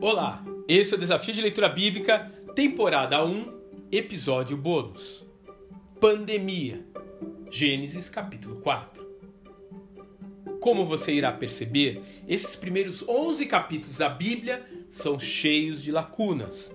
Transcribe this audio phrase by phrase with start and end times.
[0.00, 3.52] Olá, esse é o Desafio de Leitura Bíblica, temporada 1,
[3.90, 5.26] episódio bônus.
[6.00, 6.86] Pandemia.
[7.50, 9.04] Gênesis capítulo 4.
[10.60, 16.72] Como você irá perceber, esses primeiros 11 capítulos da Bíblia são cheios de lacunas.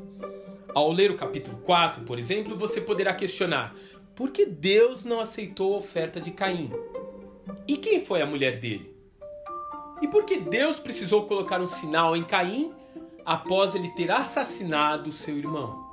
[0.75, 3.73] Ao ler o capítulo 4, por exemplo, você poderá questionar:
[4.13, 6.69] por que Deus não aceitou a oferta de Caim?
[7.69, 8.93] E quem foi a mulher dele?
[10.01, 12.82] E por que Deus precisou colocar um sinal em Caim
[13.25, 15.91] após ele ter assassinado seu irmão?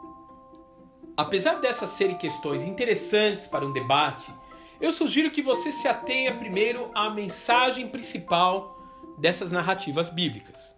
[1.16, 4.32] Apesar dessas serem questões interessantes para um debate,
[4.80, 8.78] eu sugiro que você se atenha primeiro à mensagem principal
[9.18, 10.72] dessas narrativas bíblicas.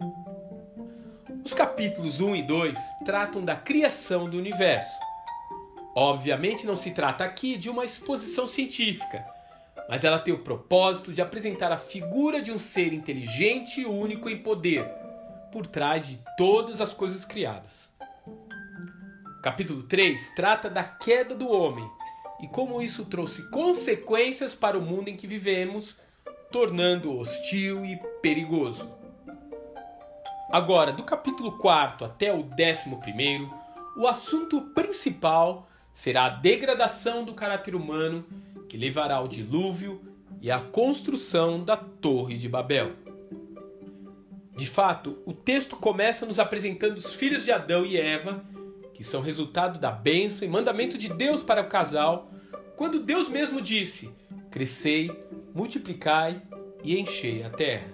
[1.45, 4.91] Os capítulos 1 e 2 tratam da criação do universo.
[5.95, 9.25] Obviamente não se trata aqui de uma exposição científica,
[9.89, 14.29] mas ela tem o propósito de apresentar a figura de um ser inteligente e único
[14.29, 15.02] em poder,
[15.53, 17.93] por trás de todas as coisas criadas.
[19.43, 21.87] Capítulo 3 trata da queda do homem
[22.41, 25.95] e como isso trouxe consequências para o mundo em que vivemos,
[26.51, 28.89] tornando-o hostil e perigoso.
[30.51, 33.47] Agora, do capítulo 4 até o 11,
[33.95, 38.25] o assunto principal será a degradação do caráter humano
[38.67, 40.01] que levará ao dilúvio
[40.41, 43.02] e à construção da Torre de Babel.
[44.55, 48.45] De fato, o texto começa nos apresentando os filhos de Adão e Eva,
[48.93, 52.31] que são resultado da bênção e mandamento de Deus para o casal,
[52.75, 54.13] quando Deus mesmo disse:
[54.51, 55.11] Crescei,
[55.53, 56.41] multiplicai
[56.83, 57.91] e enchei a terra.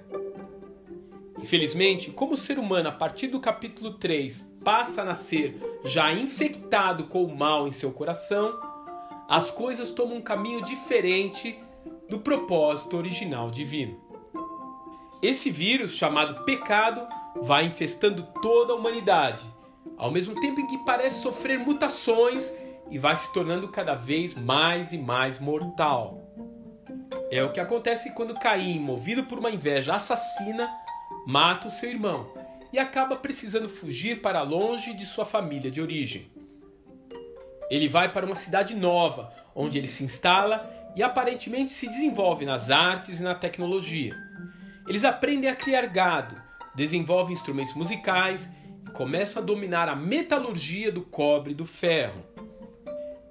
[1.41, 7.05] Infelizmente, como o ser humano, a partir do capítulo 3, passa a nascer já infectado
[7.05, 8.59] com o mal em seu coração,
[9.29, 11.57] as coisas tomam um caminho diferente
[12.09, 14.08] do propósito original divino.
[15.21, 17.05] Esse vírus, chamado pecado,
[17.41, 19.41] vai infestando toda a humanidade,
[19.97, 22.51] ao mesmo tempo em que parece sofrer mutações
[22.89, 26.21] e vai se tornando cada vez mais e mais mortal.
[27.29, 30.69] É o que acontece quando Caim, movido por uma inveja assassina,
[31.27, 32.31] mata o seu irmão
[32.71, 36.31] e acaba precisando fugir para longe de sua família de origem.
[37.69, 42.71] Ele vai para uma cidade nova, onde ele se instala e aparentemente se desenvolve nas
[42.71, 44.15] artes e na tecnologia.
[44.89, 46.35] Eles aprendem a criar gado,
[46.73, 48.49] desenvolvem instrumentos musicais
[48.87, 52.25] e começam a dominar a metalurgia do cobre e do ferro.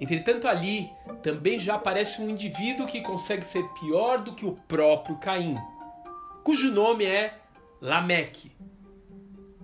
[0.00, 0.88] Entretanto, ali
[1.20, 5.58] também já aparece um indivíduo que consegue ser pior do que o próprio Caim,
[6.44, 7.36] cujo nome é
[7.80, 8.52] Lameque.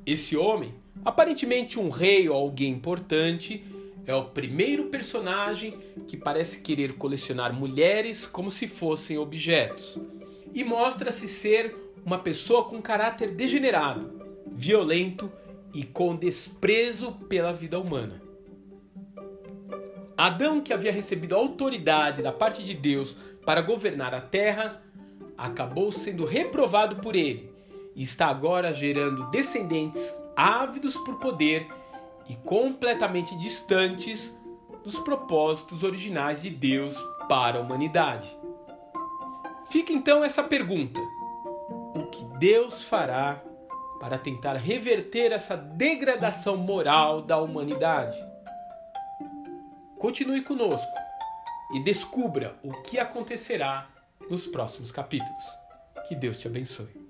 [0.04, 3.65] Esse homem, aparentemente um rei ou alguém importante,
[4.04, 5.78] é o primeiro personagem
[6.09, 9.97] que parece querer colecionar mulheres como se fossem objetos
[10.54, 11.76] e mostra-se ser
[12.06, 15.31] uma pessoa com caráter degenerado, violento
[15.75, 18.22] e com desprezo pela vida humana.
[20.16, 24.81] Adão, que havia recebido autoridade da parte de Deus para governar a terra,
[25.37, 27.53] acabou sendo reprovado por ele
[27.97, 31.66] e está agora gerando descendentes ávidos por poder
[32.28, 34.36] e completamente distantes
[34.84, 36.97] dos propósitos originais de Deus
[37.28, 38.44] para a humanidade.
[39.71, 41.01] Fica então essa pergunta:
[41.95, 43.43] o que Deus fará
[44.01, 48.17] para tentar reverter essa degradação moral da humanidade?
[49.99, 50.93] Continue conosco
[51.73, 53.89] e descubra o que acontecerá
[54.29, 55.45] nos próximos capítulos.
[56.09, 57.03] Que Deus te abençoe.